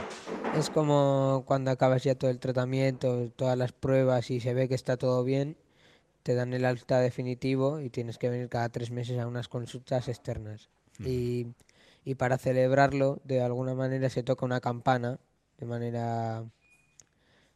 Es 0.59 0.71
como 0.71 1.45
cuando 1.47 1.71
acabas 1.71 2.03
ya 2.03 2.17
todo 2.17 2.33
el 2.33 2.41
tratamiento, 2.41 3.31
todas 3.37 3.57
las 3.57 3.71
pruebas 3.71 4.29
y 4.33 4.41
se 4.41 4.55
ve 4.55 4.69
que 4.69 4.75
está 4.75 4.97
todo 4.97 5.23
bien, 5.23 5.57
te 6.25 6.35
dan 6.35 6.53
el 6.53 6.65
alta 6.65 6.99
definitivo 6.99 7.79
y 7.79 7.91
tienes 7.91 8.19
que 8.19 8.29
venir 8.29 8.49
cada 8.49 8.69
tres 8.69 8.91
meses 8.91 9.21
a 9.21 9.29
unas 9.29 9.47
consultas 9.47 10.09
externas. 10.09 10.69
Y, 10.99 11.47
y 12.05 12.17
para 12.17 12.39
celebrarlo, 12.39 13.21
de 13.23 13.41
alguna 13.41 13.75
manera 13.75 14.11
se 14.11 14.25
toca 14.25 14.45
una 14.45 14.61
campana, 14.61 15.21
de 15.59 15.67
manera 15.67 16.45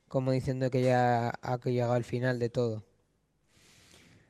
como 0.07 0.31
diciendo 0.31 0.71
que 0.71 0.83
ya 0.83 1.31
ha 1.43 1.57
llegado 1.59 1.97
el 1.97 2.05
final 2.05 2.39
de 2.39 2.51
todo. 2.51 2.85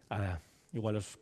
Ahora, 0.08 0.40
igual 0.72 0.96
os 0.96 1.18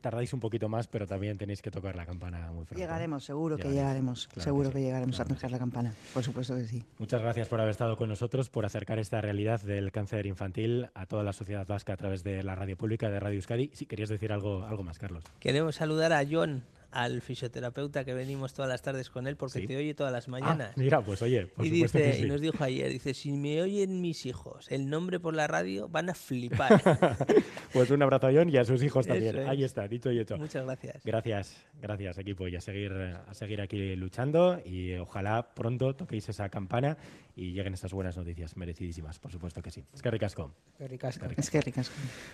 tardáis 0.00 0.32
un 0.32 0.40
poquito 0.40 0.68
más, 0.68 0.86
pero 0.86 1.06
también 1.06 1.38
tenéis 1.38 1.62
que 1.62 1.70
tocar 1.70 1.96
la 1.96 2.06
campana 2.06 2.50
muy 2.52 2.64
pronto. 2.64 2.76
Llegaremos, 2.76 3.24
seguro 3.24 3.56
que 3.56 3.68
llegaremos. 3.68 4.26
Claro 4.26 4.34
que 4.34 4.40
seguro 4.40 4.68
sí, 4.68 4.74
que 4.74 4.80
llegaremos 4.80 5.16
claro 5.16 5.32
a 5.32 5.34
tocar 5.34 5.50
sí. 5.50 5.52
la 5.52 5.58
campana. 5.58 5.94
Por 6.14 6.22
supuesto 6.22 6.56
que 6.56 6.64
sí. 6.66 6.84
Muchas 6.98 7.22
gracias 7.22 7.48
por 7.48 7.60
haber 7.60 7.70
estado 7.70 7.96
con 7.96 8.08
nosotros, 8.08 8.48
por 8.48 8.64
acercar 8.64 8.98
esta 8.98 9.20
realidad 9.20 9.60
del 9.60 9.92
cáncer 9.92 10.26
infantil 10.26 10.88
a 10.94 11.06
toda 11.06 11.22
la 11.22 11.32
sociedad 11.32 11.66
vasca 11.66 11.92
a 11.92 11.96
través 11.96 12.22
de 12.24 12.42
la 12.42 12.54
radio 12.54 12.76
pública 12.76 13.10
de 13.10 13.20
Radio 13.20 13.36
Euskadi. 13.36 13.70
Si 13.74 13.86
querías 13.86 14.08
decir 14.08 14.32
algo, 14.32 14.64
algo 14.64 14.82
más, 14.82 14.98
Carlos. 14.98 15.24
queremos 15.40 15.76
saludar 15.76 16.12
a 16.12 16.24
John, 16.28 16.62
al 16.92 17.20
fisioterapeuta 17.22 18.04
que 18.04 18.14
venimos 18.14 18.52
todas 18.54 18.68
las 18.68 18.82
tardes 18.82 19.10
con 19.10 19.26
él 19.26 19.36
porque 19.36 19.60
Sí. 19.60 19.66
te 19.66 19.76
oye 19.76 19.94
todas 19.94 20.12
las 20.12 20.28
mañanas. 20.28 20.70
Ah, 20.70 20.74
mira, 20.76 21.00
pues 21.02 21.22
oye, 21.22 21.46
por 21.46 21.64
y 21.66 21.70
supuesto 21.70 21.98
dice, 21.98 22.10
que 22.12 22.16
sí. 22.18 22.24
y 22.24 22.28
nos 22.28 22.40
dijo 22.40 22.62
ayer, 22.62 22.90
dice, 22.90 23.14
si 23.14 23.32
me 23.32 23.60
oyen 23.62 24.00
mis 24.00 24.26
hijos 24.26 24.66
el 24.70 24.88
nombre 24.88 25.18
por 25.20 25.34
la 25.34 25.46
radio, 25.46 25.88
van 25.88 26.10
a 26.10 26.14
flipar. 26.14 26.80
Pues 27.72 27.90
un 27.90 28.02
abrazo 28.02 28.26
a 28.26 28.32
John 28.34 28.50
y 28.50 28.58
a 28.58 28.64
sus 28.66 28.82
hijos 28.82 29.06
también. 29.06 29.38
es. 29.38 29.48
Ahí 29.48 29.64
está, 29.64 29.88
dicho 29.88 30.12
y 30.12 30.18
hecho. 30.18 30.36
Muchas 30.36 30.62
gracias. 30.66 31.02
Gracias, 31.04 31.56
gracias 31.80 32.18
equipo 32.18 32.46
y 32.46 32.54
a 32.56 32.60
seguir, 32.60 32.92
a 32.92 33.32
seguir 33.32 33.62
aquí 33.62 33.96
luchando 33.96 34.60
y 34.62 34.92
ojalá 34.96 35.54
pronto 35.54 35.94
toquéis 35.96 36.28
esa 36.28 36.50
campana 36.50 36.98
y 37.34 37.52
lleguen 37.52 37.72
esas 37.72 37.94
buenas 37.94 38.14
noticias 38.18 38.58
merecidísimas, 38.58 39.18
por 39.18 39.32
supuesto 39.32 39.62
que 39.62 39.70
sí. 39.70 39.82
Es 39.94 40.02
que 40.02 40.10
ricasco. 40.10 40.52
Qué 40.76 40.86
ricasco. 40.86 41.24
Es 41.34 41.48
que 41.48 41.62
ricas. 41.62 41.90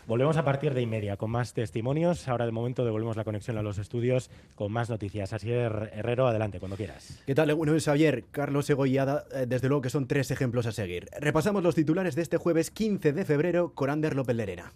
Volvemos 0.09 0.37
a 0.37 0.45
partir 0.45 0.75
de 0.75 0.83
y 0.83 0.87
media 0.87 1.17
con 1.17 1.31
más 1.31 1.55
testimonios. 1.55 2.27
Ahora 2.27 2.45
de 2.45 2.51
momento 2.51 2.85
devolvemos 2.85 3.17
la 3.17 3.23
conexión 3.23 3.57
a 3.59 3.63
los 3.63 3.79
estudios 3.79 4.31
con 4.55 4.73
más 4.73 4.91
noticias. 4.91 5.33
Asier 5.33 5.91
Herrero, 5.95 6.27
adelante, 6.27 6.59
cuando 6.59 6.77
quieras. 6.77 7.21
¿Qué 7.27 7.35
tal? 7.35 7.55
Bueno, 7.55 7.75
Javier, 7.79 8.25
Carlos 8.31 8.69
Egoiada, 8.69 9.25
eh, 9.33 9.47
desde 9.49 9.69
luego 9.69 9.83
que 9.83 9.91
son 9.91 10.07
tres 10.07 10.31
ejemplos 10.31 10.67
a 10.67 10.73
seguir. 10.73 11.09
Repasamos 11.21 11.63
los 11.63 11.75
titulares 11.75 12.15
de 12.15 12.23
este 12.23 12.37
jueves 12.37 12.71
15 12.71 13.13
de 13.13 13.25
febrero 13.25 13.73
con 13.75 13.91
Ander 13.91 14.15
López 14.15 14.37
Lerena. 14.37 14.73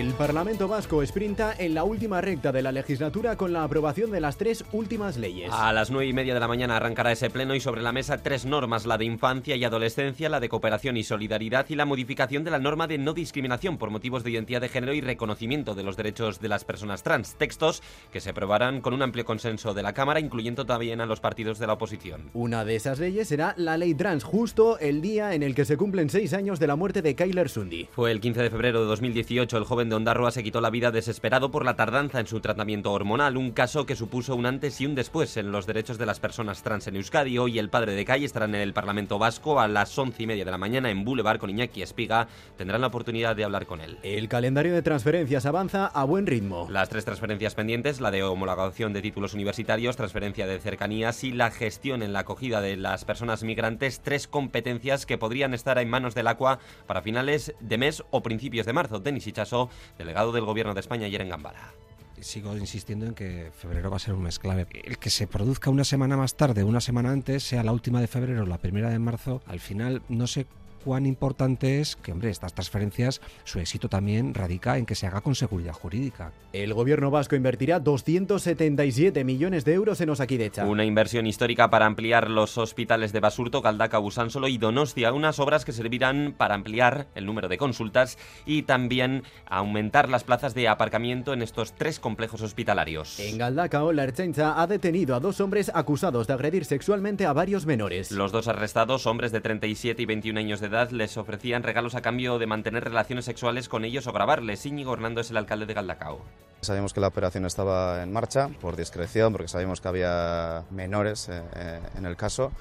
El 0.00 0.14
Parlamento 0.14 0.66
Vasco 0.66 1.04
sprinta 1.04 1.54
en 1.58 1.74
la 1.74 1.84
última 1.84 2.22
recta 2.22 2.52
de 2.52 2.62
la 2.62 2.72
legislatura 2.72 3.36
con 3.36 3.52
la 3.52 3.64
aprobación 3.64 4.10
de 4.10 4.22
las 4.22 4.38
tres 4.38 4.64
últimas 4.72 5.18
leyes. 5.18 5.52
A 5.52 5.74
las 5.74 5.90
nueve 5.90 6.06
y 6.06 6.14
media 6.14 6.32
de 6.32 6.40
la 6.40 6.48
mañana 6.48 6.76
arrancará 6.76 7.12
ese 7.12 7.28
pleno 7.28 7.54
y 7.54 7.60
sobre 7.60 7.82
la 7.82 7.92
mesa 7.92 8.22
tres 8.22 8.46
normas, 8.46 8.86
la 8.86 8.96
de 8.96 9.04
infancia 9.04 9.56
y 9.56 9.64
adolescencia, 9.64 10.30
la 10.30 10.40
de 10.40 10.48
cooperación 10.48 10.96
y 10.96 11.02
solidaridad 11.02 11.66
y 11.68 11.74
la 11.74 11.84
modificación 11.84 12.44
de 12.44 12.50
la 12.50 12.58
norma 12.58 12.86
de 12.86 12.96
no 12.96 13.12
discriminación 13.12 13.76
por 13.76 13.90
motivos 13.90 14.24
de 14.24 14.30
identidad 14.30 14.62
de 14.62 14.70
género 14.70 14.94
y 14.94 15.02
reconocimiento 15.02 15.74
de 15.74 15.82
los 15.82 15.98
derechos 15.98 16.40
de 16.40 16.48
las 16.48 16.64
personas 16.64 17.02
trans. 17.02 17.34
Textos 17.34 17.82
que 18.10 18.22
se 18.22 18.30
aprobarán 18.30 18.80
con 18.80 18.94
un 18.94 19.02
amplio 19.02 19.26
consenso 19.26 19.74
de 19.74 19.82
la 19.82 19.92
Cámara, 19.92 20.18
incluyendo 20.18 20.64
también 20.64 21.02
a 21.02 21.06
los 21.06 21.20
partidos 21.20 21.58
de 21.58 21.66
la 21.66 21.74
oposición. 21.74 22.30
Una 22.32 22.64
de 22.64 22.76
esas 22.76 23.00
leyes 23.00 23.28
será 23.28 23.52
la 23.58 23.76
ley 23.76 23.92
trans, 23.92 24.24
justo 24.24 24.78
el 24.78 25.02
día 25.02 25.34
en 25.34 25.42
el 25.42 25.54
que 25.54 25.66
se 25.66 25.76
cumplen 25.76 26.08
seis 26.08 26.32
años 26.32 26.58
de 26.58 26.68
la 26.68 26.76
muerte 26.76 27.02
de 27.02 27.14
Kyler 27.14 27.50
Sundi. 27.50 27.86
Fue 27.92 28.10
el 28.12 28.22
15 28.22 28.44
de 28.44 28.48
febrero 28.48 28.80
de 28.80 28.86
2018, 28.86 29.58
el 29.58 29.64
joven 29.64 29.89
de 29.90 29.96
Ondarroa 29.96 30.30
se 30.30 30.42
quitó 30.42 30.60
la 30.60 30.70
vida 30.70 30.90
desesperado 30.90 31.50
por 31.50 31.64
la 31.64 31.76
tardanza 31.76 32.20
en 32.20 32.26
su 32.26 32.40
tratamiento 32.40 32.92
hormonal, 32.92 33.36
un 33.36 33.50
caso 33.50 33.84
que 33.84 33.96
supuso 33.96 34.36
un 34.36 34.46
antes 34.46 34.80
y 34.80 34.86
un 34.86 34.94
después 34.94 35.36
en 35.36 35.52
los 35.52 35.66
derechos 35.66 35.98
de 35.98 36.06
las 36.06 36.20
personas 36.20 36.62
trans 36.62 36.86
en 36.86 36.96
Euskadi. 36.96 37.36
Hoy 37.38 37.58
el 37.58 37.68
padre 37.68 37.92
de 37.92 38.04
Kai 38.04 38.24
estará 38.24 38.46
en 38.46 38.54
el 38.54 38.72
Parlamento 38.72 39.18
Vasco 39.18 39.60
a 39.60 39.68
las 39.68 39.98
once 39.98 40.22
y 40.22 40.26
media 40.26 40.44
de 40.44 40.50
la 40.50 40.58
mañana 40.58 40.90
en 40.90 41.04
Boulevard 41.04 41.40
con 41.40 41.50
Iñaki 41.50 41.82
Espiga. 41.82 42.28
Tendrán 42.56 42.80
la 42.80 42.86
oportunidad 42.86 43.34
de 43.34 43.42
hablar 43.42 43.66
con 43.66 43.80
él. 43.80 43.98
El 44.04 44.28
calendario 44.28 44.72
de 44.72 44.82
transferencias 44.82 45.44
avanza 45.44 45.86
a 45.86 46.04
buen 46.04 46.26
ritmo. 46.26 46.68
Las 46.70 46.88
tres 46.88 47.04
transferencias 47.04 47.56
pendientes, 47.56 48.00
la 48.00 48.12
de 48.12 48.22
homologación 48.22 48.92
de 48.92 49.02
títulos 49.02 49.34
universitarios, 49.34 49.96
transferencia 49.96 50.46
de 50.46 50.60
cercanías 50.60 51.24
y 51.24 51.32
la 51.32 51.50
gestión 51.50 52.04
en 52.04 52.12
la 52.12 52.20
acogida 52.20 52.60
de 52.60 52.76
las 52.76 53.04
personas 53.04 53.42
migrantes, 53.42 54.00
tres 54.00 54.28
competencias 54.28 55.04
que 55.04 55.18
podrían 55.18 55.52
estar 55.52 55.78
en 55.78 55.90
manos 55.90 56.14
del 56.14 56.28
ACUA 56.28 56.60
para 56.86 57.02
finales 57.02 57.54
de 57.58 57.76
mes 57.76 58.04
o 58.10 58.22
principios 58.22 58.66
de 58.66 58.72
marzo. 58.72 59.00
Denis 59.00 59.26
Ichaso, 59.26 59.68
delegado 59.98 60.32
del 60.32 60.44
Gobierno 60.44 60.74
de 60.74 60.80
España 60.80 61.06
ayer 61.06 61.20
en 61.20 61.28
Gambara. 61.28 61.72
Sigo 62.20 62.54
insistiendo 62.56 63.06
en 63.06 63.14
que 63.14 63.50
febrero 63.56 63.90
va 63.90 63.96
a 63.96 64.00
ser 64.00 64.12
un 64.14 64.22
mes 64.22 64.38
clave. 64.38 64.66
El 64.84 64.98
que 64.98 65.08
se 65.08 65.26
produzca 65.26 65.70
una 65.70 65.84
semana 65.84 66.16
más 66.18 66.36
tarde, 66.36 66.64
una 66.64 66.80
semana 66.80 67.10
antes, 67.10 67.42
sea 67.44 67.62
la 67.62 67.72
última 67.72 68.00
de 68.00 68.08
febrero 68.08 68.42
o 68.42 68.46
la 68.46 68.58
primera 68.58 68.90
de 68.90 68.98
marzo, 68.98 69.40
al 69.46 69.60
final 69.60 70.02
no 70.08 70.26
sé 70.26 70.46
cuán 70.84 71.06
importante 71.06 71.80
es 71.80 71.96
que, 71.96 72.12
hombre, 72.12 72.30
estas 72.30 72.54
transferencias, 72.54 73.20
su 73.44 73.60
éxito 73.60 73.88
también 73.88 74.34
radica 74.34 74.78
en 74.78 74.86
que 74.86 74.94
se 74.94 75.06
haga 75.06 75.20
con 75.20 75.34
seguridad 75.34 75.72
jurídica. 75.72 76.32
El 76.52 76.74
gobierno 76.74 77.10
vasco 77.10 77.36
invertirá 77.36 77.78
277 77.80 79.24
millones 79.24 79.64
de 79.64 79.74
euros 79.74 80.00
en 80.00 80.10
Osakidecha. 80.10 80.66
Una 80.66 80.84
inversión 80.84 81.26
histórica 81.26 81.70
para 81.70 81.86
ampliar 81.86 82.30
los 82.30 82.58
hospitales 82.58 83.12
de 83.12 83.20
Basurto, 83.20 83.62
Caldaca, 83.62 83.98
Busánsolo 83.98 84.48
y 84.48 84.58
Donostia, 84.58 85.12
unas 85.12 85.38
obras 85.38 85.64
que 85.64 85.72
servirán 85.72 86.34
para 86.36 86.54
ampliar 86.54 87.06
el 87.14 87.26
número 87.26 87.48
de 87.48 87.58
consultas 87.58 88.18
y 88.46 88.62
también 88.62 89.22
aumentar 89.46 90.08
las 90.08 90.24
plazas 90.24 90.54
de 90.54 90.68
aparcamiento 90.68 91.32
en 91.32 91.42
estos 91.42 91.74
tres 91.74 92.00
complejos 92.00 92.42
hospitalarios. 92.42 93.20
En 93.20 93.38
Galdacao, 93.38 93.92
la 93.92 94.04
Ertzaintza 94.04 94.60
ha 94.60 94.66
detenido 94.66 95.14
a 95.14 95.20
dos 95.20 95.40
hombres 95.40 95.70
acusados 95.74 96.26
de 96.26 96.32
agredir 96.32 96.64
sexualmente 96.64 97.26
a 97.26 97.32
varios 97.32 97.66
menores. 97.66 98.10
Los 98.10 98.32
dos 98.32 98.48
arrestados, 98.48 99.06
hombres 99.06 99.32
de 99.32 99.40
37 99.40 100.02
y 100.02 100.06
21 100.06 100.40
años 100.40 100.60
de 100.60 100.68
les 100.90 101.16
ofrecían 101.16 101.62
regalos 101.62 101.94
a 101.94 102.00
cambio 102.00 102.38
de 102.38 102.46
mantener 102.46 102.84
relaciones 102.84 103.24
sexuales 103.24 103.68
con 103.68 103.84
ellos 103.84 104.06
o 104.06 104.12
grabarles. 104.12 104.64
Íñigo 104.64 104.94
Hernando 104.94 105.20
es 105.20 105.30
el 105.30 105.36
alcalde 105.36 105.66
de 105.66 105.74
Galdacao. 105.74 106.20
Sabíamos 106.60 106.92
que 106.92 107.00
la 107.00 107.08
operación 107.08 107.46
estaba 107.46 108.02
en 108.02 108.12
marcha 108.12 108.48
por 108.60 108.76
discreción, 108.76 109.32
porque 109.32 109.48
sabíamos 109.48 109.80
que 109.80 109.88
había 109.88 110.64
menores 110.70 111.28
eh, 111.28 111.42
eh, 111.56 111.80
en 111.96 112.04
el 112.04 112.16
caso, 112.16 112.52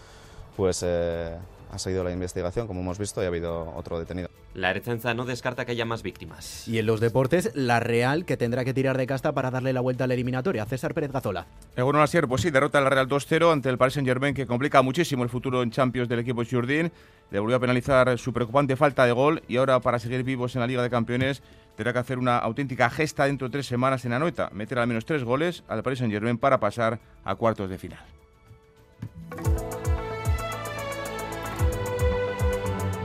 pues 0.55 0.83
eh, 0.85 1.37
ha 1.71 1.77
seguido 1.77 2.03
la 2.03 2.11
investigación, 2.11 2.67
como 2.67 2.81
hemos 2.81 2.97
visto, 2.97 3.21
y 3.21 3.25
ha 3.25 3.27
habido 3.27 3.73
otro 3.75 3.99
detenido. 3.99 4.29
La 4.53 4.71
Ertzaintza 4.71 5.13
no 5.13 5.25
descarta 5.25 5.65
que 5.65 5.73
haya 5.73 5.85
más 5.85 6.03
víctimas. 6.03 6.67
Y 6.67 6.79
en 6.79 6.85
los 6.85 6.99
deportes, 6.99 7.51
la 7.53 7.79
Real, 7.79 8.25
que 8.25 8.37
tendrá 8.37 8.65
que 8.65 8.73
tirar 8.73 8.97
de 8.97 9.05
casta 9.05 9.31
para 9.33 9.51
darle 9.51 9.73
la 9.73 9.81
vuelta 9.81 10.05
a 10.05 10.07
la 10.07 10.15
eliminatoria. 10.15 10.65
César 10.65 10.93
Pérez 10.93 11.11
Gazola. 11.11 11.47
Egunon 11.75 12.01
Asier, 12.01 12.27
pues 12.27 12.41
sí, 12.41 12.49
derrota 12.49 12.79
al 12.79 12.89
Real 12.89 13.07
2-0 13.07 13.51
ante 13.51 13.69
el 13.69 13.77
Paris 13.77 13.93
Saint-Germain 13.93 14.33
que 14.33 14.47
complica 14.47 14.81
muchísimo 14.81 15.23
el 15.23 15.29
futuro 15.29 15.61
en 15.61 15.71
Champions 15.71 16.09
del 16.09 16.19
equipo 16.19 16.43
Jordín. 16.49 16.91
Le 17.31 17.39
volvió 17.39 17.57
a 17.57 17.59
penalizar 17.59 18.17
su 18.17 18.33
preocupante 18.33 18.75
falta 18.75 19.05
de 19.05 19.11
gol 19.11 19.43
y 19.47 19.57
ahora 19.57 19.79
para 19.79 19.99
seguir 19.99 20.23
vivos 20.23 20.55
en 20.55 20.61
la 20.61 20.67
Liga 20.67 20.81
de 20.81 20.89
Campeones 20.89 21.43
tendrá 21.75 21.93
que 21.93 21.99
hacer 21.99 22.17
una 22.17 22.37
auténtica 22.39 22.89
gesta 22.89 23.25
dentro 23.25 23.47
de 23.47 23.53
tres 23.53 23.67
semanas 23.67 24.03
en 24.03 24.11
Anoeta, 24.11 24.49
meter 24.51 24.79
al 24.79 24.87
menos 24.87 25.05
tres 25.05 25.23
goles 25.23 25.63
al 25.69 25.81
Paris 25.83 25.99
Saint-Germain 25.99 26.37
para 26.37 26.59
pasar 26.59 26.99
a 27.23 27.35
cuartos 27.35 27.69
de 27.69 27.77
final. 27.77 28.18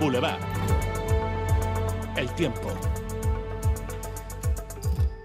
Boulevard. 0.05 0.39
El 2.15 2.29
tiempo. 2.35 2.75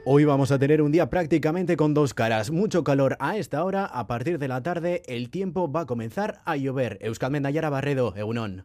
Hoy 0.05 0.23
vamos 0.23 0.53
a 0.53 0.57
tener 0.57 0.81
un 0.81 0.93
día 0.93 1.09
prácticamente 1.09 1.75
con 1.75 1.93
dos 1.93 2.13
caras. 2.13 2.49
Mucho 2.49 2.85
calor 2.85 3.17
a 3.19 3.35
esta 3.35 3.65
hora. 3.65 3.83
A 3.83 4.07
partir 4.07 4.39
de 4.39 4.47
la 4.47 4.63
tarde, 4.63 5.01
el 5.07 5.29
tiempo 5.31 5.69
va 5.69 5.81
a 5.81 5.85
comenzar 5.85 6.39
a 6.45 6.55
llover. 6.55 6.97
Euskal 7.01 7.29
Mendayara 7.29 7.69
Barredo, 7.69 8.13
Egunon. 8.15 8.63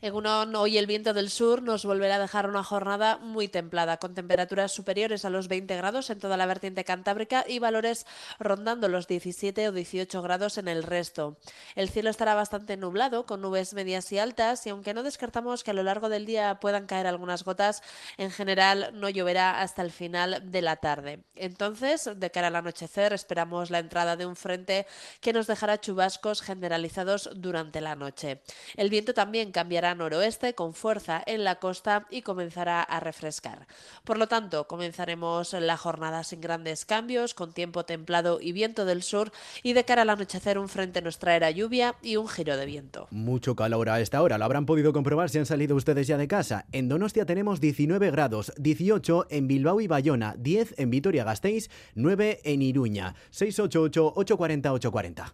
Egunon, 0.00 0.54
hoy 0.54 0.78
el 0.78 0.86
viento 0.86 1.12
del 1.12 1.28
sur 1.28 1.60
nos 1.60 1.84
volverá 1.84 2.14
a 2.14 2.18
dejar 2.20 2.48
una 2.48 2.62
jornada 2.62 3.18
muy 3.18 3.48
templada, 3.48 3.96
con 3.96 4.14
temperaturas 4.14 4.70
superiores 4.70 5.24
a 5.24 5.30
los 5.30 5.48
20 5.48 5.76
grados 5.76 6.08
en 6.10 6.20
toda 6.20 6.36
la 6.36 6.46
vertiente 6.46 6.84
cantábrica 6.84 7.44
y 7.48 7.58
valores 7.58 8.06
rondando 8.38 8.86
los 8.86 9.08
17 9.08 9.68
o 9.68 9.72
18 9.72 10.22
grados 10.22 10.56
en 10.56 10.68
el 10.68 10.84
resto. 10.84 11.36
El 11.74 11.88
cielo 11.88 12.10
estará 12.10 12.36
bastante 12.36 12.76
nublado, 12.76 13.26
con 13.26 13.40
nubes 13.40 13.74
medias 13.74 14.12
y 14.12 14.20
altas, 14.20 14.64
y 14.68 14.70
aunque 14.70 14.94
no 14.94 15.02
descartamos 15.02 15.64
que 15.64 15.72
a 15.72 15.74
lo 15.74 15.82
largo 15.82 16.08
del 16.08 16.26
día 16.26 16.60
puedan 16.60 16.86
caer 16.86 17.08
algunas 17.08 17.42
gotas, 17.42 17.82
en 18.18 18.30
general 18.30 18.90
no 18.94 19.08
lloverá 19.08 19.60
hasta 19.62 19.82
el 19.82 19.90
final 19.90 20.52
de 20.52 20.62
la 20.62 20.76
tarde. 20.76 21.24
Entonces, 21.34 22.08
de 22.14 22.30
cara 22.30 22.46
al 22.46 22.56
anochecer, 22.56 23.12
esperamos 23.12 23.70
la 23.70 23.80
entrada 23.80 24.14
de 24.14 24.26
un 24.26 24.36
frente 24.36 24.86
que 25.20 25.32
nos 25.32 25.48
dejará 25.48 25.80
chubascos 25.80 26.40
generalizados 26.40 27.30
durante 27.34 27.80
la 27.80 27.96
noche. 27.96 28.42
El 28.76 28.90
viento 28.90 29.12
también 29.12 29.50
cambiará 29.50 29.87
soplará 29.88 29.94
noroeste 29.94 30.54
con 30.54 30.74
fuerza 30.74 31.22
en 31.26 31.44
la 31.44 31.56
costa 31.56 32.06
y 32.10 32.22
comenzará 32.22 32.82
a 32.82 33.00
refrescar. 33.00 33.66
Por 34.04 34.18
lo 34.18 34.26
tanto, 34.26 34.66
comenzaremos 34.66 35.52
la 35.54 35.76
jornada 35.76 36.24
sin 36.24 36.40
grandes 36.40 36.84
cambios, 36.84 37.34
con 37.34 37.52
tiempo 37.52 37.84
templado 37.84 38.38
y 38.40 38.52
viento 38.52 38.84
del 38.84 39.02
sur, 39.02 39.30
y 39.62 39.72
de 39.72 39.84
cara 39.84 40.02
al 40.02 40.10
anochecer 40.10 40.58
un 40.58 40.68
frente 40.68 41.00
nos 41.00 41.18
traerá 41.18 41.50
lluvia 41.50 41.94
y 42.02 42.16
un 42.16 42.28
giro 42.28 42.56
de 42.56 42.66
viento. 42.66 43.08
Mucho 43.10 43.54
calor 43.54 43.88
a 43.88 44.00
esta 44.00 44.22
hora, 44.22 44.36
lo 44.36 44.44
habrán 44.44 44.66
podido 44.66 44.92
comprobar 44.92 45.30
si 45.30 45.38
han 45.38 45.46
salido 45.46 45.76
ustedes 45.76 46.06
ya 46.06 46.18
de 46.18 46.28
casa. 46.28 46.66
En 46.72 46.88
Donostia 46.88 47.24
tenemos 47.24 47.60
19 47.60 48.10
grados, 48.10 48.52
18 48.58 49.26
en 49.30 49.48
Bilbao 49.48 49.80
y 49.80 49.86
Bayona, 49.86 50.34
10 50.38 50.74
en 50.78 50.90
Vitoria-Gasteiz, 50.90 51.70
9 51.94 52.40
en 52.44 52.62
Iruña, 52.62 53.14
688-840-840. 53.32 55.32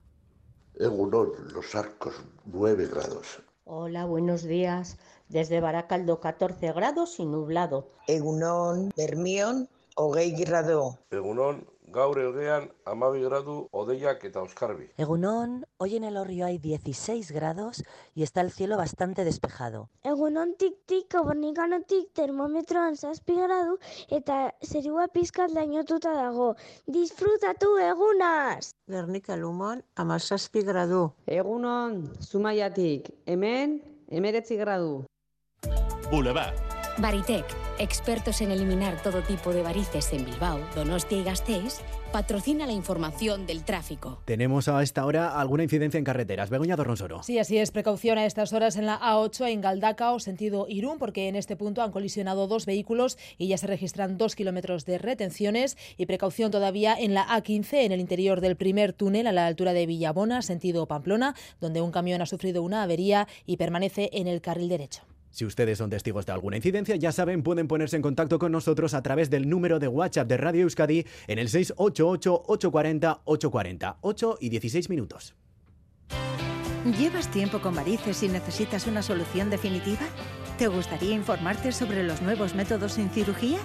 Egunon, 0.79 1.31
Los 1.53 1.75
Arcos, 1.75 2.15
9 2.47 2.89
grados. 2.89 3.41
Hola, 3.67 4.05
buenos 4.05 4.43
días. 4.43 4.99
Desde 5.31 5.59
Baracaldo, 5.59 6.21
14 6.21 6.73
grados 6.75 7.19
y 7.19 7.25
nublado. 7.25 7.89
Egunon, 8.09 8.93
Bermión, 8.95 9.71
hogei 9.97 10.33
grado. 10.33 10.99
Egunon, 11.11 11.67
gaur 11.95 12.19
eguean 12.19 12.67
amabi 12.91 13.23
gradu 13.23 13.55
odeiak 13.71 14.25
eta 14.29 14.43
oskarbi. 14.43 14.89
Egunon, 14.99 15.61
hoy 15.79 15.97
en 15.97 16.05
el 16.05 16.17
Orrio 16.17 16.47
hay 16.47 16.59
16 16.59 17.31
grados 17.31 17.85
y 18.15 18.25
está 18.25 18.41
el 18.41 18.51
cielo 18.51 18.77
bastante 18.77 19.25
despejado. 19.25 19.89
Egunon 20.03 20.57
tik-tik, 20.59 21.15
obornikanotik 21.21 22.11
termometroan 22.13 22.97
zazpi 22.97 23.39
gradu 23.39 23.79
eta 24.11 24.39
zerua 24.63 25.07
pizkat 25.15 25.55
lainotuta 25.55 26.15
dago. 26.19 26.55
Disfrutatu 26.87 27.77
egunaz! 27.79 28.73
Gernika 28.91 29.37
Lumon, 29.37 29.85
amazazpi 29.95 30.65
gradu. 30.67 31.13
Egunon, 31.27 32.03
Zumaiatik, 32.21 33.11
hemen, 33.27 33.81
emeretzi 34.11 34.59
gradu. 34.59 35.05
Boulevard. 36.11 36.59
Baritec, 37.03 37.51
expertos 37.79 38.41
en 38.41 38.51
eliminar 38.51 39.03
todo 39.03 39.23
tipo 39.23 39.53
de 39.53 39.63
varices 39.63 40.13
en 40.13 40.25
Bilbao, 40.25 40.61
Donostia 40.75 41.19
y 41.19 41.25
Gasteiz, 41.25 41.81
patrocina 42.13 42.65
la 42.67 42.73
información 42.73 43.45
del 43.45 43.65
tráfico. 43.65 44.21
Tenemos 44.25 44.69
a 44.69 44.83
esta 44.85 45.05
hora 45.05 45.41
alguna 45.41 45.65
incidencia 45.65 45.99
en 45.99 46.05
carreteras. 46.05 46.49
Begoña 46.49 46.77
Dorronsoro. 46.77 47.25
Sí, 47.25 47.41
así 47.41 47.59
es. 47.59 47.73
Precaución 47.73 48.19
a 48.19 48.27
estas 48.27 48.53
horas 48.53 48.77
en 48.77 48.87
la 48.87 49.01
A8 49.01 49.49
en 49.49 49.61
Galdacao, 49.61 50.21
sentido 50.21 50.67
Irún, 50.69 50.99
porque 50.99 51.27
en 51.27 51.35
este 51.35 51.57
punto 51.57 51.83
han 51.83 51.91
colisionado 51.91 52.47
dos 52.47 52.67
vehículos 52.67 53.19
y 53.37 53.49
ya 53.49 53.59
se 53.59 53.67
registran 53.67 54.17
dos 54.17 54.37
kilómetros 54.37 54.85
de 54.85 54.99
retenciones. 54.99 55.77
Y 55.97 56.07
precaución 56.07 56.53
todavía 56.53 56.95
en 56.97 57.15
la 57.15 57.27
A15 57.27 57.85
en 57.85 57.91
el 57.91 57.99
interior 57.99 58.41
del 58.41 58.55
primer 58.55 58.93
túnel 58.93 59.27
a 59.27 59.33
la 59.33 59.47
altura 59.47 59.73
de 59.73 59.87
Villabona, 59.87 60.43
sentido 60.43 60.87
Pamplona, 60.87 61.35
donde 61.61 61.81
un 61.81 61.91
camión 61.91 62.23
ha 62.23 62.27
sufrido 62.27 62.63
una 62.63 62.85
avería 62.85 63.27
y 63.45 63.57
permanece 63.57 64.11
en 64.13 64.29
el 64.29 64.41
carril 64.41 64.69
derecho. 64.69 65.03
Si 65.35 65.45
ustedes 65.45 65.77
son 65.79 65.91
testigos 65.91 66.25
de 66.27 66.33
alguna 66.33 66.59
incidencia, 66.59 66.95
ya 66.95 67.11
saben, 67.11 67.43
pueden 67.43 67.67
ponerse 67.67 67.97
en 67.97 68.03
contacto 68.03 68.39
con 68.39 68.53
nosotros 68.53 68.95
a 68.95 69.03
través 69.03 69.31
del 69.31 69.49
número 69.49 69.81
de 69.81 69.89
WhatsApp 69.89 70.29
de 70.29 70.37
Radio 70.37 70.63
Euskadi 70.63 71.05
en 71.27 71.41
el 71.41 71.49
688-840-840, 71.49 73.97
8 74.01 74.39
y 74.41 74.51
16 74.51 74.91
minutos. 74.91 75.35
¿Llevas 77.01 77.29
tiempo 77.33 77.61
con 77.61 77.75
varices 77.75 78.23
y 78.23 78.29
necesitas 78.29 78.87
una 78.87 79.03
solución 79.03 79.51
definitiva? 79.51 80.07
¿Te 80.57 80.69
gustaría 80.69 81.17
informarte 81.17 81.73
sobre 81.73 82.05
los 82.05 82.23
nuevos 82.23 82.55
métodos 82.55 82.93
sin 82.93 83.11
cirugía? 83.11 83.59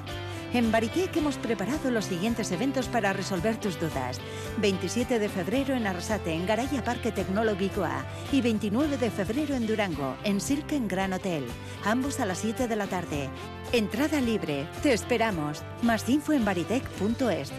En 0.52 0.72
Baritec 0.72 1.16
hemos 1.16 1.38
preparado 1.38 1.92
los 1.92 2.06
siguientes 2.06 2.52
eventos 2.52 2.88
para 2.88 3.14
resolver 3.14 3.58
tus 3.58 3.80
dudas. 3.80 4.20
27 4.58 5.20
de 5.20 5.30
febrero 5.30 5.76
en 5.76 5.86
Arrasate, 5.86 6.34
en 6.34 6.48
Garaya 6.48 6.84
Parque 6.84 7.12
Tecnológico 7.12 7.84
A. 7.84 8.04
Y 8.32 8.42
29 8.42 8.98
de 8.98 9.12
febrero 9.12 9.56
en 9.56 9.68
Durango, 9.68 10.16
en 10.24 10.42
Silken 10.42 10.88
Gran 10.88 11.14
Hotel. 11.14 11.46
Ambos 11.86 12.20
a 12.20 12.26
las 12.26 12.40
7 12.40 12.68
de 12.68 12.76
la 12.76 12.88
tarde. 12.88 13.30
Entrada 13.72 14.20
libre. 14.22 14.66
Te 14.82 14.92
esperamos. 14.92 15.62
Más 15.84 16.10
info 16.10 16.34
en 16.34 16.44
baritec.es. 16.44 17.52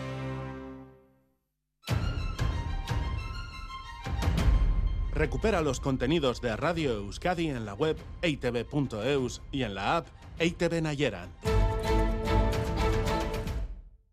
Recupera 5.13 5.61
los 5.61 5.81
contenidos 5.81 6.41
de 6.41 6.57
Radio 6.57 6.93
Euskadi 6.93 7.51
en 7.51 7.67
la 7.67 7.75
web 7.75 7.97
eitv.eus 8.23 9.43
y 9.53 9.63
en 9.63 9.75
la 9.75 9.99
app 9.99 10.07
EITV 10.39 10.83
Nayeran. 10.83 11.60